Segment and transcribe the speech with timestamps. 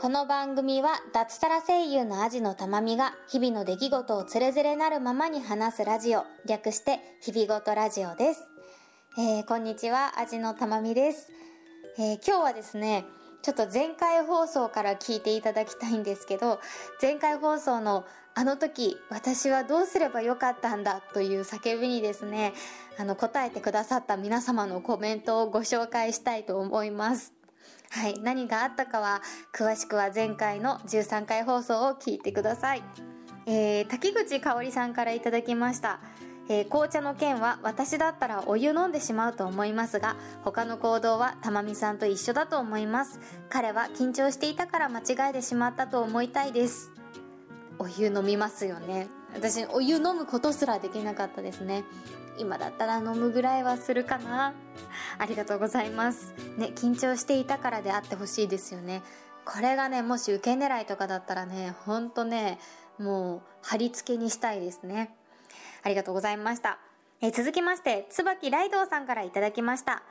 [0.00, 8.44] この番組は脱サラ声優のアジのたまみが日々の出来事をつれづれなるままに話すラジオ、略して日々ごとラジオです。
[9.18, 11.32] えー、こんにちは、アジのたまみです。
[11.98, 13.06] えー、今日はですね、
[13.42, 16.60] ちょっと前回放送から聞いていただきたいんですけど、
[17.02, 18.04] 前回放送の
[18.36, 22.52] あの時私はどうすればよかったんだという叫びにですね、
[23.00, 27.37] あの答えてくださった皆様のコメントをご紹介したいと思います。
[27.90, 32.82] はい、何があったかは詳しくは前回の13回放送を聞いてください。
[33.46, 36.00] えー、滝口香織さんからいただきました。
[36.50, 43.20] えー、紅茶の件は私だったらお湯飲んでしまうと思いますが他の行動はたまみさんと一緒だと思います
[43.50, 46.90] 彼は緊張していたから間違えてしまったと思いたいです
[47.78, 51.84] お湯飲みますよね私お湯飲むことすらできなかったですね
[52.38, 54.54] 今だったら飲むぐらいはするかな
[55.18, 59.02] ありがとうございますね緊張していたからであってほしいですよね
[59.44, 62.58] これがねもし受け狙いとかだったらねほんとね
[62.98, 65.14] もう貼り付けにしたいですね
[65.82, 66.78] ありがとうございました。
[67.20, 70.02] え続きまして、椿ライドウさんからいただきました。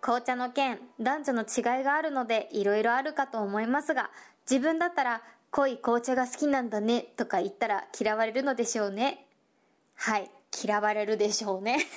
[0.00, 4.10] 紅茶の件、男女の違いがあるので色々あるかと思いますが、
[4.48, 9.26] 自分だったら濃い紅茶が好きなんだねとか言ったら嫌われるのでしょうね。
[9.94, 11.78] はい、嫌われるでしょうね。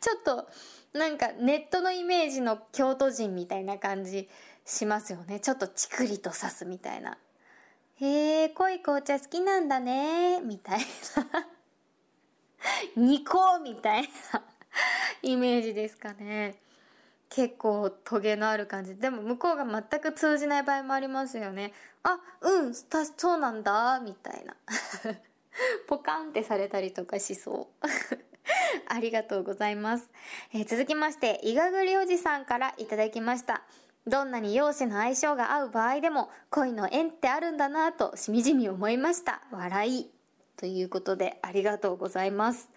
[0.00, 0.48] ちょっと、
[0.92, 4.28] なんかネットのイメージの京都人みたいな感じ
[4.64, 5.40] しますよね。
[5.40, 7.18] ちょっとチクリと刺すみたいな。
[7.96, 11.48] へえ、濃い紅茶好きなんだね、みたいな。
[12.96, 14.08] ニコみたいな
[15.22, 16.60] イメージですかね。
[17.28, 18.94] 結構トゲのある感じ。
[18.96, 21.72] でも向こうが全く通じない場合もありますよね。
[22.02, 24.54] あ、うん、そうなんだ、みたいな。
[25.86, 27.86] ポカンってされたりとかしそう。
[28.88, 30.10] ありがとうございます。
[30.52, 33.62] えー、続きまして、いがぐりおじさんからいただきました。
[34.06, 39.42] どんなに容姿の相性が合う場合でも恋の縁ってあるんだなぁとしみじみ思いました。
[39.52, 40.10] 笑い。
[40.56, 42.68] ということでありがとうございます。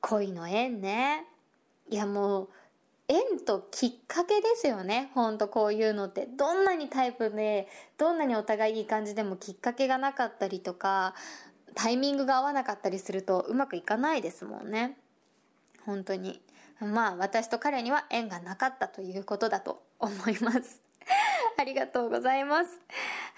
[0.00, 1.24] 恋の縁ね。
[1.88, 2.48] いやもう、
[3.08, 5.10] 縁ときっかけですよね。
[5.14, 6.26] ほんとこういうのって。
[6.26, 11.14] どんなにタイプで、どんなにお互いいい感じでもきっかけがなかったりとか、
[11.80, 14.98] タイミングが合わなかったりするとうまくいかないですもんね。
[15.86, 16.40] 本当に。
[16.80, 20.82] まあ私と彼には縁がなかったということだと 思います。
[21.56, 22.80] ありがとうございます。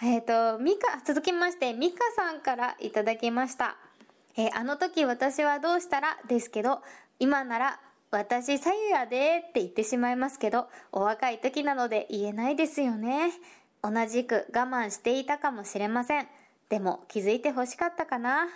[0.02, 3.76] えっ、ー、と、ミカ、続きまして、ミカさんからいただきました。
[4.36, 6.82] えー、あの時私はどうしたらですけど、
[7.18, 7.80] 今なら
[8.10, 13.32] 私左右やでって言ってしまいますけど、お若い時なので言えないですよね。
[13.82, 16.28] 同じく我慢していたかもしれません。
[16.70, 18.46] でも気づいて欲しかったかな。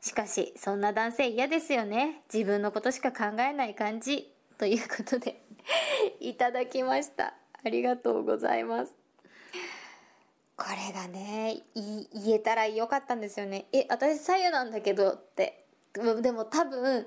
[0.00, 2.22] しかし、そんな男性嫌ですよね。
[2.32, 4.32] 自分のことしか考えない感じ。
[4.56, 5.42] ということで
[6.18, 7.34] いただきました。
[7.62, 8.94] ありがとうございます。
[10.56, 13.66] これがね、言えたらよかったんですよね。
[13.72, 15.66] え、私左右なんだけどって。
[16.22, 17.06] でも多分、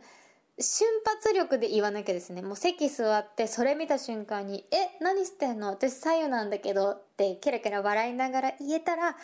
[0.59, 2.43] 瞬発力で言わなきゃですね。
[2.43, 5.69] もう席座ってそれ見た瞬間に、え、何してんの？
[5.69, 9.17] 私左右なんだけどってケラケラ笑いながら言えたら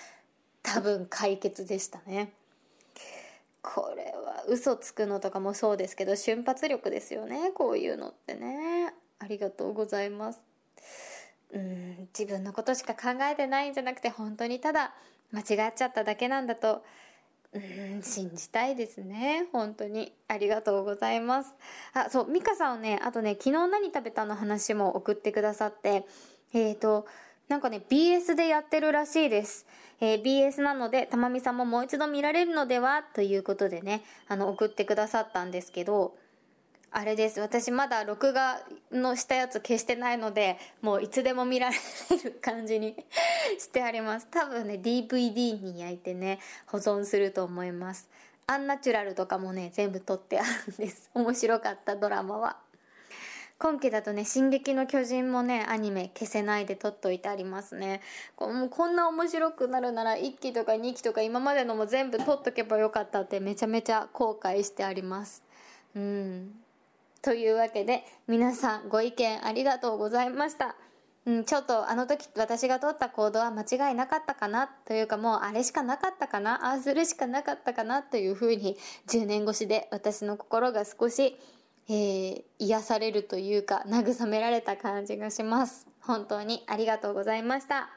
[0.67, 2.33] 多分解決でしたね。
[3.61, 7.51] これは嘘つくのとかもそうですけど瞬発力ですよね。
[7.55, 8.93] こういうのってね。
[9.19, 10.39] ありがとうございます。
[11.53, 14.93] うん自分のことしか考えてないんじゃなくて本当にただ
[15.31, 16.83] 間違っちゃっただけなんだと
[17.53, 19.47] うん信じたいですね。
[19.53, 20.11] 本当に。
[20.27, 21.55] ありがとうございます。
[21.93, 26.05] あそう美香さんはねあとね昨日何食べたの話も送ってくださって
[26.53, 27.07] えっ、ー、と
[27.47, 29.65] なんかね、BS でやってるらしいです。
[30.01, 33.03] えー、BS なので、たまみさんももう一度見られるのでは？
[33.13, 36.17] ということでね、あの、送ってくださったんですけど、
[36.91, 37.39] あれです。
[37.39, 41.75] 私まだ録画のしたやつ消してないので、もういつでも見られ
[42.23, 42.95] る感じに
[43.59, 44.27] してあります。
[44.29, 48.09] 多分ね、DVD に焼いてね、保存すると思います。
[48.45, 51.09] アンナチュラルとかもね、全部撮ってあるんです。
[51.13, 52.57] 面白かったドラマは。
[53.59, 58.01] 今期だとね、進撃の巨人もね、アニメ消せないで撮っといてありますね。
[58.35, 65.41] こもうこんな面白くなるなら1期とか2期とか今までのも全部撮っとけばよかったってめちゃめちゃ後悔してあります。
[65.95, 66.51] うん。
[67.23, 70.75] というわけで、皆さんご意見ありがとうございました。
[71.25, 74.67] うん、ちょっとあの時私が取った行動は間違いなかったかな？
[74.85, 76.63] というかもうあれしかなかったかな？
[76.67, 78.01] ああするしかなかったかな？
[78.01, 78.77] というふうに
[79.07, 81.37] 10年越しで私の心が少し
[81.89, 85.87] えー、癒されるというか、慰められた感じがします。
[86.01, 87.89] 本当にありがとうございました。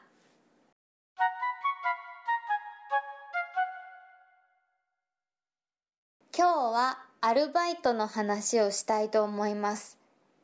[6.37, 10.01] 今日はアルバイトの話をしたいと思います。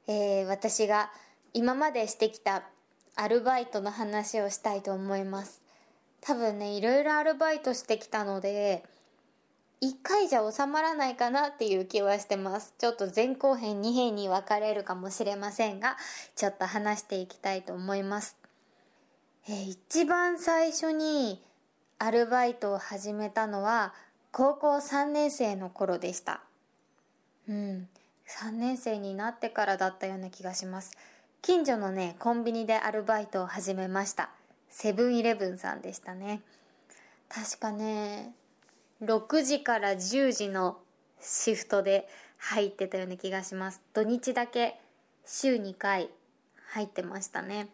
[0.07, 1.11] えー、私が
[1.53, 2.63] 今までしてきた
[3.15, 5.61] アルバイトの話をしたいと思います
[6.21, 8.83] 多分ねいろいろアルバイトしてきたので
[9.81, 12.73] 1回じゃ収まらないかなっていう気はしてます。
[12.79, 15.97] ちょっと前後編2編に分かれるかもしれませんが
[16.35, 18.37] ちょっと話していきたいと思います。
[19.47, 21.43] えー、一番最初に
[21.99, 23.93] アルバイトを始めたのは
[24.31, 26.41] 高校3年生の頃でした。
[27.47, 27.87] うん。
[28.27, 30.97] 3年生になってからだったような気がします。
[31.43, 34.31] 近所のねコンビニでアルバイトを始めました。
[34.69, 36.41] セブンイレブンさんでしたね。
[37.29, 38.33] 確かね
[39.01, 40.77] 6時から10時の
[41.19, 42.07] シフトで
[42.37, 43.81] 入ってたような気がします。
[43.93, 44.79] 土日だけ
[45.25, 46.09] 週2回
[46.69, 47.69] 入ってましたね。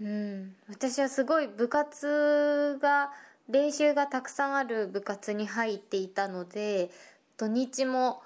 [0.00, 0.54] うん。
[0.68, 3.10] 私はすごい部活が
[3.48, 6.90] 練習がたくさんある部活に入っていたので
[7.36, 8.22] 土日も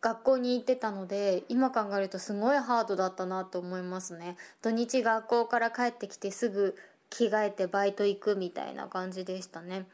[0.00, 4.36] 学校に行ってたので今考えるとすごいハードだったなと思いますね。
[4.62, 6.76] 土日学校から帰ってきてすぐ
[7.10, 9.86] 着替えてバイト行くみたいな感じでしたね。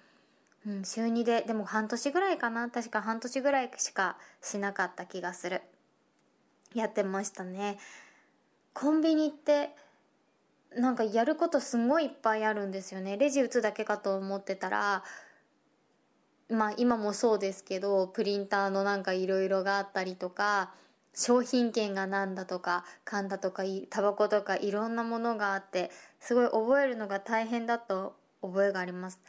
[0.66, 2.70] うん週2ででも半年ぐらいかな。
[2.70, 5.62] 確か半年ぐらいしかしなかった気がする。
[6.74, 7.78] やってましたね。
[8.72, 9.70] コンビニって
[10.76, 13.16] なんかやることすごいいっぱいあるんですよね。
[13.16, 15.04] レジ打つだけかと思ってたら
[16.48, 20.72] まあ今もそうですけどプリンターのなんかいろいろがあったりとか
[21.14, 29.20] 商品券がなんだとか缶だとかタバコとかいろんなものがあってすごい覚えるのが大変だと覚えがあります。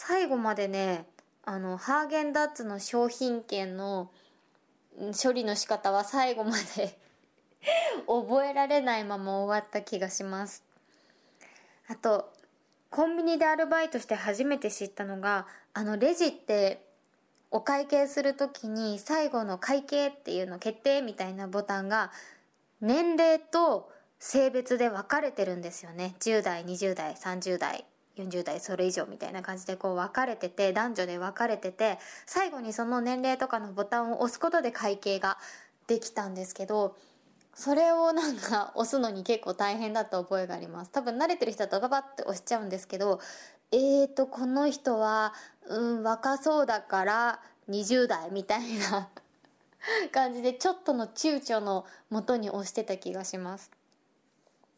[0.00, 1.06] 最後までね
[1.44, 4.12] あのハーゲンダッツの商品券の
[5.20, 6.96] 処理の仕方は最後まで
[8.06, 10.62] 覚えられないまま終わった気がします。
[11.88, 12.32] あと
[12.90, 16.86] コンビニでアルバイトして初めて知ったのがあのレジって
[17.50, 22.12] お会計する時に最後の会計っていうの決定みたいなボタンが
[22.80, 23.90] 年齢と
[24.20, 26.14] 性別で分かれてるんですよね。
[26.20, 27.84] 10代20代30代。
[28.22, 35.38] 40代それ以上みたいな感じでこう分かれてて男女で分かれてて最後にその年齢とかのボタンを押すことで会計が
[35.86, 36.96] できたんですけど
[37.54, 40.92] それをなんか押すのに結構大変だった覚えがあります。
[40.92, 43.18] 多分慣れてる人だとババッて押しちゃうんですけど
[43.72, 45.34] えーとこの人は
[45.66, 49.08] うん若そうだから20代みたいな
[50.12, 53.70] 感じでちょっとの躊躇のもとに押してた気がします。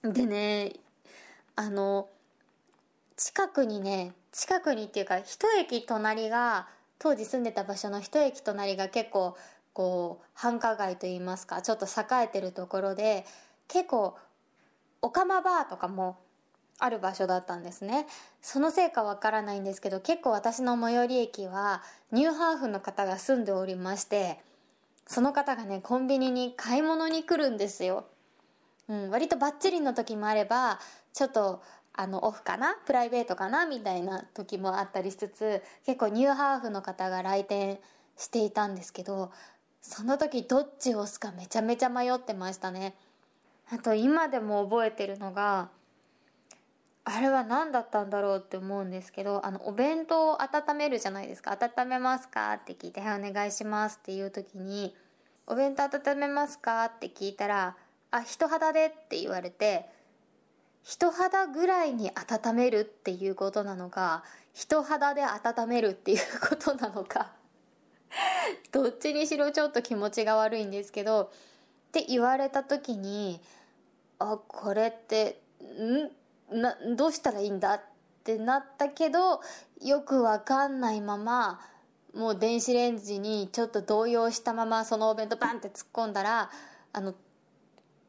[0.02, 0.72] でね
[1.56, 2.08] あの
[3.20, 6.66] 近くにね近くにっていうか一駅隣が
[6.98, 9.36] 当時住んでた場所の一駅隣が結構
[9.74, 13.26] こう繁華街といいますかちょっと栄えてるところで
[13.68, 14.16] 結構
[15.02, 16.16] オカマバーとかも
[16.78, 18.06] ある場所だったんですね。
[18.40, 21.82] そのせいかわからないんですけど結構私の最寄り駅は
[22.12, 24.40] ニューハーフの方が住んでおりまして
[25.06, 28.06] その方がねコンビニに買い物に来るんですよ、
[28.88, 30.80] うん、割とバッチリの時もあれば
[31.12, 32.76] ちょっとあのオフかな？
[32.86, 33.66] プライベートかな？
[33.66, 37.78] みたいな時もあったりしつつ結構ニューハーフの方が来店
[38.16, 39.32] していたんですけど
[39.82, 42.94] その時どっちを押すかめちゃめちゃ迷ってましたね。
[43.72, 45.68] あと今でも覚えてるのが
[47.04, 51.56] あれは何だったんだろうって思うんですけどあのお弁当を温めるじゃないですか。
[51.58, 52.52] 温めますか？
[52.54, 54.94] って聞いて「はいお願いします」っていう時に
[55.46, 57.76] 「お弁当温めますか?」って聞いたら
[58.10, 59.88] 「あ人肌で」って言われて
[60.82, 66.18] 人肌ぐらいに温めるっていうことなのか人肌で温めるっていう
[66.48, 67.32] ことなのか
[68.72, 71.30] どっちにしろちょっと気持ちが悪いんですけど
[71.88, 73.40] って言われた時に
[74.18, 76.10] あこれってん？
[76.50, 77.80] などうしたらいいんだっ
[78.24, 79.40] てなったけど
[79.80, 81.60] よくわかんないまま
[82.14, 86.50] もう電子レンジにちょっと動揺したままそのお弁当バンって突っ込んだら
[86.92, 87.14] あの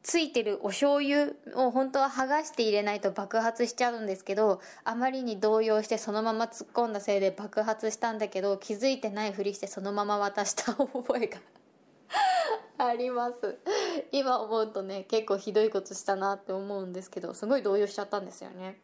[0.02, 11.38] ついてるお醤油を本当は剥がして入れないと爆発しちゃうんですけどあまりに動揺してそのまま突っ込んだせいで爆発したんだけど気づいてないふりしてそのまま渡した覚えが
[12.78, 13.58] あります。
[14.10, 18.80] 今思うとね結構ひどいことしたなって思うんですけどすごい動揺しちゃったんですよね。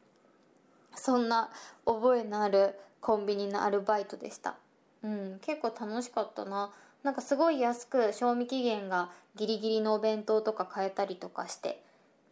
[0.95, 1.51] そんな
[1.85, 4.57] 覚えのあるコンビニのアルバイトでした。
[5.03, 6.73] うん結構楽しかったな。
[7.03, 11.83] なんかすごい安く賞味期限がギリギリのお弁当とか買えたりとかして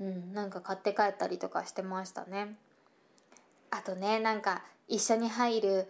[0.00, 2.56] うんなんか買って帰ったりとかしてましたね。
[3.70, 5.88] あとねなんか一緒に入る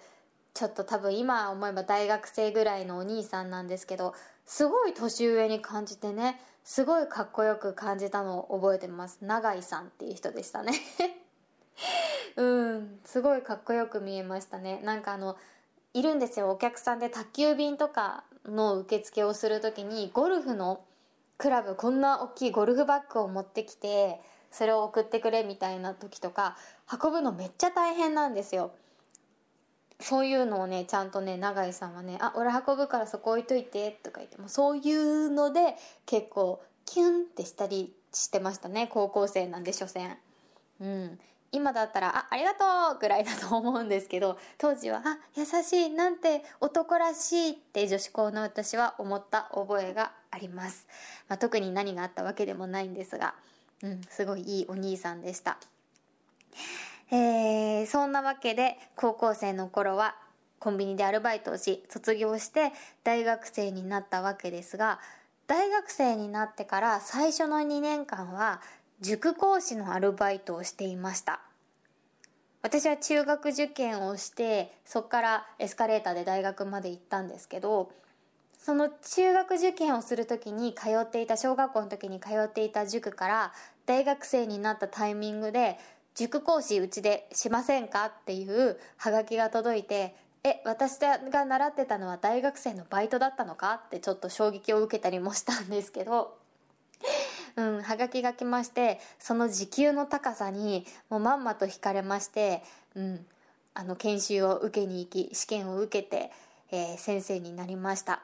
[0.54, 4.14] ちょっと多分今思えば大学生ぐらいのお兄さんなんですけど
[4.47, 9.18] すごい年上に感じてねすごいかっこよく感じたのを覚えてます。
[9.23, 10.73] 永井さんっていう人でしたね。
[12.37, 14.80] うんすごいかっこよく見えましたね。
[14.83, 15.37] なんかあの
[15.95, 16.50] いるんですよ。
[16.50, 20.81] お客さんで宅急便とかの受付をする時にゴルフの
[21.38, 26.57] クラブこんな大きいゴルフバッグを持ってきてそれを送ってくれみたいな時とか
[26.91, 28.73] 運ぶのめっちゃ大変なんですよ。
[29.99, 40.19] そういうのをねちゃんとね永井さんはね「あ俺運ぶからそこ置いといて」とか言ってもそういうので結構キュンってしたりしてましたね高校生なんで所詮
[40.81, 41.19] うん。
[41.53, 42.65] 今だったら「あありがと
[42.97, 50.87] う!」ぐらいだと思うんですけど 当時は「あ優しいなんて男らしい」って女子校の私は思った覚えがあります、
[51.29, 53.35] まあ、特に何があったわけでもないんですが、
[53.83, 55.59] うん、すごいいいお兄さんでした
[57.11, 60.17] えー、そんなわけで高校生の頃は
[60.59, 62.73] コンビニでアルバイトをし卒業して
[63.05, 64.99] 大学生になったわけですが
[65.47, 68.61] 大学生になってから最初の2年間は
[69.03, 71.41] 塾講師のアルバイトをしていました。
[72.62, 77.93] 私は中学受験をしてそこからエスカレーターで大学まで行ったんですけど
[78.59, 83.53] その中学受験をする時に通っていた小学校の時に通っていた塾から
[83.85, 85.79] 大学生になったタイミングで
[86.17, 88.07] 塾講師うちでしませんか？
[88.07, 93.75] っていうハガキが届いてえ私が習ってたのは大学生のバイトだったのか？
[93.75, 96.37] ってちょっと衝撃を受けたりもしたんですけど
[97.57, 102.63] うん、はがきが来ましてその時給の高さにもうまんまと惹かれまして、
[102.95, 103.27] うん、
[103.75, 106.31] あの研修を受けに行き試験を受けて、
[106.71, 108.23] えー、先生になりました。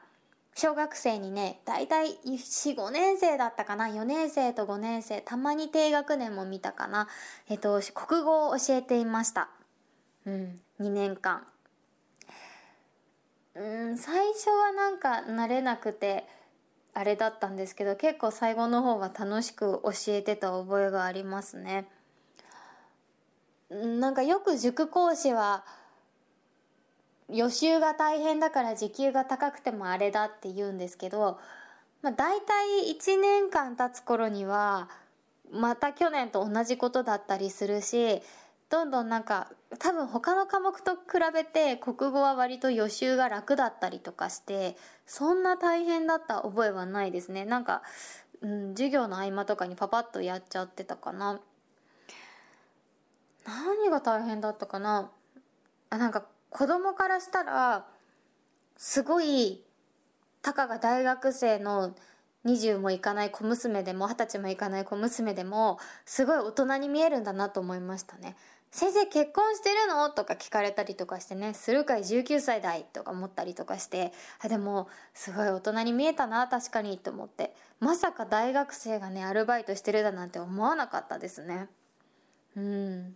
[0.55, 7.07] 小学生にね大体45年生だったかな4年生と5年生たまに低学年も見たかな
[7.49, 9.49] えっと国語を教えていました。
[10.25, 11.43] うん2年間。
[13.55, 16.27] うん最初はなんか慣れなくて
[16.93, 21.87] あれだったんですけど結構最後の方は楽しく教えてた覚えがありますね。
[23.69, 25.65] なんかよく塾講師は
[27.29, 31.39] 予習が大変だから時給が高くてもあれだって言うんですけど、
[32.03, 34.89] まあ、大体1年間経つ頃には
[35.51, 38.21] また去年と同じことだったりするし
[38.69, 40.99] どんどんなんか多分他の科目と比
[41.33, 47.45] べて国語は割と予習が楽だったりとかしてそんな大変だった覚えはないですね。
[47.45, 47.83] なんか、
[48.41, 51.39] うん、授業の合間とかにパパッとやっちゃってたかな。
[53.45, 55.11] 何が大変だったかな。
[55.89, 57.85] あなんか子供からしたら
[58.77, 59.63] すごい
[60.41, 61.95] たかが大学生の
[62.45, 68.35] 20もいかない小娘でも二十歳もいかない小娘でもすごい大人に見えるんだなと思いましたね。
[68.75, 70.09] 先生結婚してるの？
[70.09, 74.11] とか聞かれたりとかしてねするかい？19歳だいとか思ったりとかして。
[74.39, 76.47] あでもすごい大人に見えたな。
[76.47, 77.53] 確かにと思って。
[77.79, 81.67] まさか大学生がねアルバイトしてるだなんて思わなかったですね。
[82.57, 83.15] うん。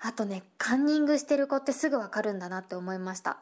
[0.00, 3.38] あとねカンニングしてる子ってすぐわかるんだなって思いました。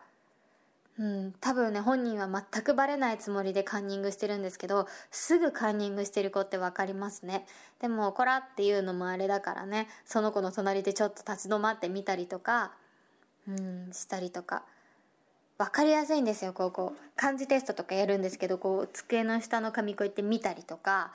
[1.00, 7.46] うん多分ね本人は全くバレないつもりでカンニングしてるんですけどすぐカンニングしてる子って分かりますね。
[7.80, 12.72] でもこらっていうのもあれだからねその子の隣でちょっと立ち止まってみたりとか
[13.48, 14.62] うんしたりとか。
[15.56, 21.12] 分かりやすいんですよこうこう漢字テストとかやるんですけどこう机の下の紙こうやって見たりとか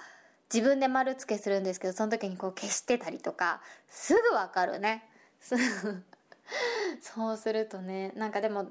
[0.53, 5.03] 自分で丸付けするんですけどその時にこう消してたりとかすぐ分かるね。
[7.01, 8.67] そうするとねなんかでも、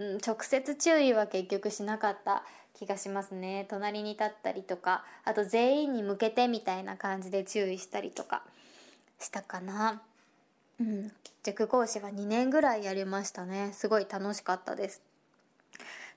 [0.00, 2.42] うん、直接注意は結局しなかった
[2.74, 3.66] 気がしますね。
[3.68, 8.42] 隣に立ったりとかあと全員に向けてみたいな感じで注意したりとか
[9.20, 10.00] したかな。
[10.80, 13.72] うん塾講師は2年ぐらいやりましたね。
[13.74, 15.02] すごい楽しかったです。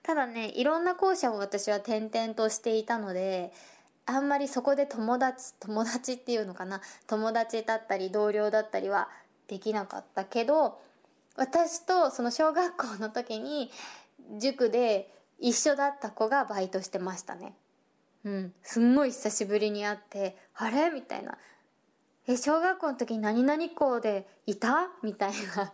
[0.02, 3.52] ただねいろんな校舎を私は転々としていたので
[4.06, 6.80] あんまりそこで友達友達っていうのかな。
[7.08, 9.10] 友達だったり同僚だったりは
[9.50, 10.80] できなかったけど
[11.36, 13.72] 私とその小学校の時に
[14.40, 17.56] 塾で一緒だった子がバイトしてましたね。
[18.24, 18.54] うん。
[18.62, 21.38] すんごい久しぶりに会って「あれ?」みたいな
[22.28, 25.74] 「え小学校の時に何々校でいた?」みたいな。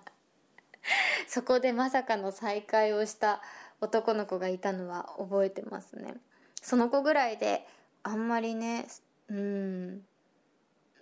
[1.27, 3.41] そこでまさかの再会をした
[3.81, 6.15] 男の子がいたのは覚えてますね。
[6.61, 7.67] その子ぐらいで
[8.03, 8.87] あんまりね
[9.27, 10.05] うん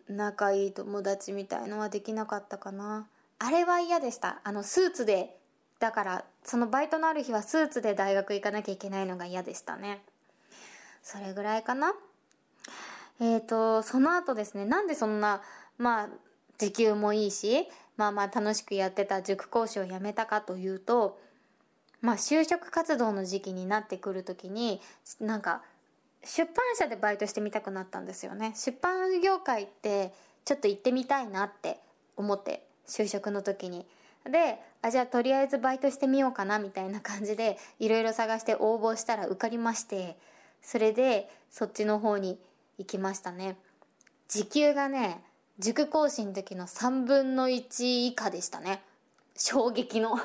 [0.08, 3.08] 仲いい友達みたいのはできなかったかな。
[3.40, 4.42] あれは嫌でした。
[4.44, 5.38] あのスーツで
[5.80, 10.02] だからそのバイトのある日はスーツで大学行かなきゃいけないのが嫌でしたね。
[11.04, 11.94] それぐらいかな。
[13.20, 15.42] えっ、ー、とその後ですねなんでそんな
[15.78, 16.10] まあ
[16.58, 21.20] 時給もいいしまあまあ楽しくやってた塾講師を辞めたかというと
[22.02, 24.82] まあ就職活動の時期になってくる時に
[25.20, 25.62] なんか
[26.24, 28.54] 出版社でバイトしてみたくなったんですよね。
[28.56, 30.14] 出版業界って
[30.46, 31.80] ちょっと行ってみたいなって
[32.18, 33.86] 思って就職の時に。
[34.26, 40.18] であじゃあとりあえずバイトしてみようかなみたいな感じでいろいろ探して応募したら受かりまして
[40.62, 42.38] それでそっちの方に
[42.78, 43.58] 行きましたね。
[44.28, 45.22] 時給がね
[45.60, 48.82] 塾講師の時の3分の1以下でしたね。
[49.36, 50.20] 衝撃の。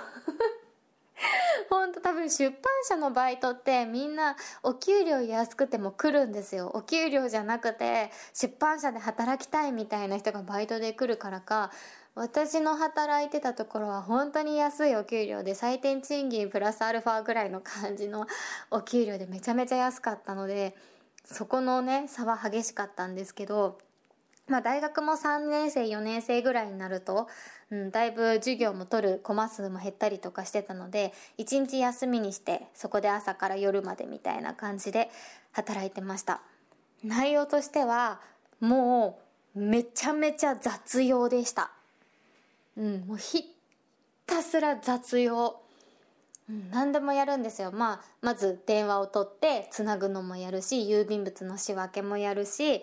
[1.71, 6.71] ほんと多分出版社のバイトってみんなお給料安くても来るんですよ。
[6.75, 11.71] お給料じゃなくて出版社で働きたいみたいな人がバイトで来るからか
[12.15, 18.27] 私の働いてたところは本当に安いお給料で最低賃金プラスアルファぐらいの感じの
[18.71, 20.77] お給料でめちゃめちゃ安かったので
[21.25, 23.79] そこのね差は激しかったんですけど
[24.47, 27.29] まあ大学も3年生4年生ぐらいになると、
[27.71, 35.11] うん、だいぶ授業も取るコマ数も減ったりとかしてたので1日休みにしてそこで朝から夜までみたいな感じで
[35.53, 36.43] 働いてました。
[37.05, 38.21] 内容としては
[38.61, 39.19] も
[39.57, 41.73] うめちゃめちゃ雑用でした。
[42.77, 43.45] うん、もうひ
[44.27, 45.61] たすら雑用、
[46.49, 52.83] うん、何でもやるんですよ、まあ、まず電話を取ってつなぐのもやるし郵便物の仕分けもやるし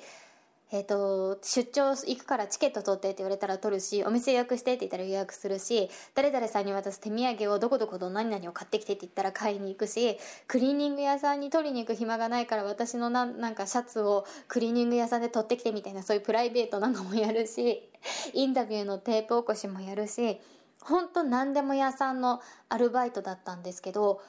[0.72, 17.90] えっ、ー、と、出張行くからチケット取ってって言われたら取るし、お店予約してって言ったら予約するし、誰々さんに渡す手土産をどこどこと何々を買ってきてって言ったら買いに行くし、クリーニング屋さんに取りに行く暇がないから私のななんかシャツをクリーニング屋さんで取ってきてみたいなそういうプライベートなのもやるし、
[18.34, 20.40] インタビューのテープ起こしもやるし、
[20.84, 24.22] ほんと何でも屋さんのアルバイトだったんですけど、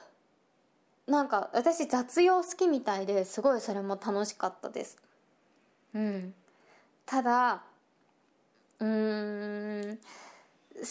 [1.06, 5.09] なんか私雑用好きみたいですごいそれも楽しかったです。
[5.94, 6.34] うん。
[7.06, 7.62] ただ
[8.78, 9.98] うん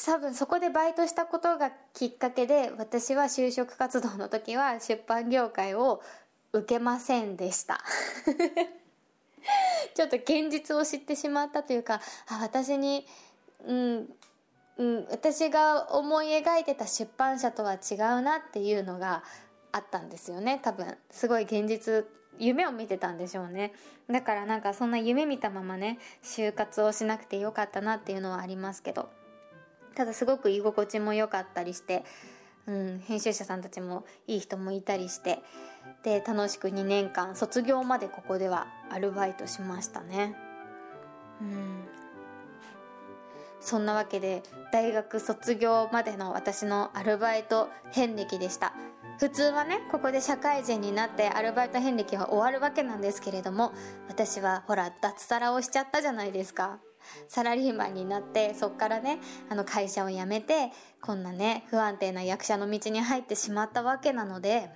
[0.06, 6.02] 多分そこでバイトしたことがきっかけで私は就職活動の時は出版業界を
[6.54, 7.82] 受けませんでした。
[9.96, 13.08] ちょっと現実を知ってしまったというかあ私に
[13.66, 14.14] うん
[14.78, 19.24] うん、私が思い描いてた出版社とは違うなっていうのが
[19.74, 20.98] あったんですよね多分。
[21.12, 22.06] すごい現実
[22.40, 23.74] 夢を見てたんでしょうね。
[24.10, 29.10] だからなんかそんな夢見たままね就活をしなくてよかったなっていうのはありますけど。
[29.96, 32.06] ただすごく居心地も良かったりして、
[32.68, 35.40] うん、編集者さんたちもいい人もいたりして
[36.04, 40.36] で楽しく2年間卒業までここではアルバイトしましたね。
[41.42, 42.00] うん。
[43.60, 48.74] そんなわけで大学卒業までの私のアルバイト遍歴でした。
[49.20, 53.74] 普通はねここで社会人になってアルバイト遍歴は終わるわけなんですけれども
[54.08, 56.80] 私はほら脱サラをしちゃったじゃないですか。
[57.28, 64.70] サラリーマンになってそっからねあの会社を辞めてこんなね不安定な役者の道に入ってしまったわけなので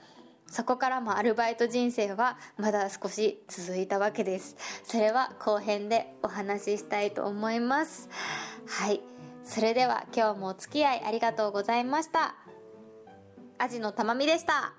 [0.47, 4.55] そこからもアルバイト人生はまだ少し続いたわけです。
[4.83, 8.09] それは後編でお話ししたいと思います。
[8.67, 9.01] はい。
[9.43, 12.42] それでは今日もお付き合いありがとうございました。
[13.63, 14.73] アジのたまみでした。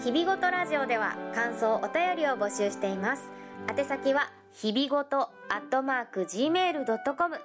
[0.00, 3.32] 日々ごとラジオでは感想お便りを募集しています。
[3.68, 7.40] 宛先は日々ごとアットマーク gmail.com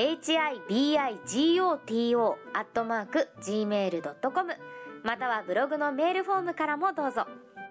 [0.00, 4.54] hibigoto アットマーク gmail.com
[5.04, 7.26] またはブログのメールフォームからもどうぞ。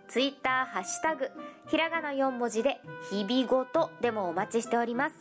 [0.08, 1.32] ツイッターハッシュタグ
[1.70, 5.16] ひらがな4文字で日々ごとでもお待ちしております。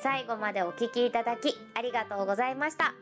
[0.00, 2.94] 最後までお聞きいただきありがとうございました。